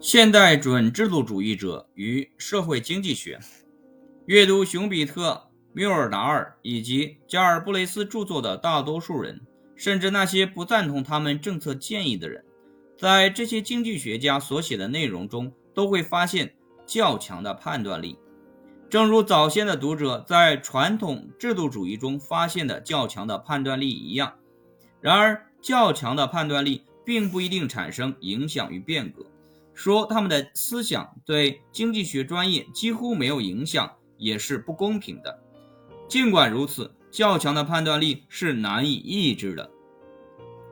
[0.00, 3.40] 现代准制度主义者与社会经济学。
[4.26, 9.40] 阅读熊彼特、缪尔达尔以及加尔布雷斯著作的大多数人，
[9.74, 12.44] 甚至那些不赞同他们政策建议的人，
[12.96, 16.54] 在这些经济学家所写的内容中，都会发现
[16.86, 18.16] 较强的判断力，
[18.88, 24.32] 正如早先的读者在传统制度主义中发现的较强的判断力一样。
[25.00, 29.26] 然而，较强的判断力并不一定产生影响与变革。
[29.78, 35.38] 说他们的思想对经济学专业几乎没有影响，也是不公平的。
[36.08, 39.70] 尽管如此，较强的判断力是难以抑制的。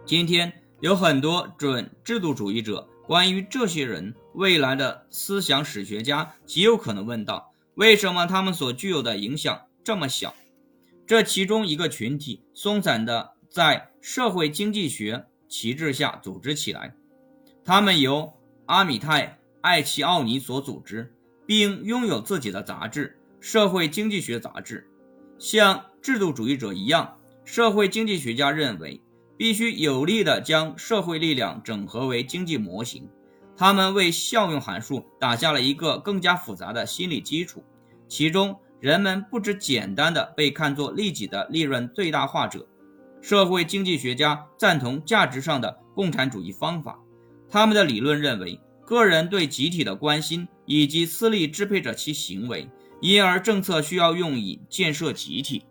[0.05, 10.35] 今天有很多准制度主义者关于这些人未来的思想史学家极有可能问道：为什么他们所具有的影响这么小？
[11.07, 16.93] 这其中一个群体松散的在社会经济学旗帜下组织起来，
[17.65, 18.33] 他们由。
[18.67, 19.27] 阿米泰·
[19.61, 21.15] 艾奇奥尼所组织，
[21.47, 24.89] 并拥有自己的杂志《社会经济学杂志》。
[25.39, 29.01] 像制度主义者一样，社会经济学家认为
[29.37, 33.09] 必须有力地将社会力量整合为经济模型。
[33.57, 37.63] 他们为效用函数打下了一个更加复杂的心理基础，
[38.09, 42.67] 其中人们不只简单的被看作利己的利润最大化者。
[43.23, 46.99] 社会经济学家赞同价值上的共产主义方法。
[47.49, 52.69] 他们的理论认为，个人对集体的关心以及私利支配着其行为，
[53.01, 55.63] 因而政策需要用以建设集体。